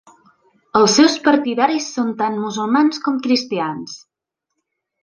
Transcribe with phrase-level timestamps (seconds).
[0.79, 4.05] Els seus partidaris són tant musulmans com cristians.